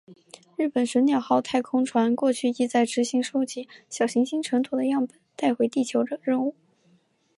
[0.57, 6.55] 日本的隼鸟号太空船过去亦在执行收集小行星尘土的样本带回地球的任务。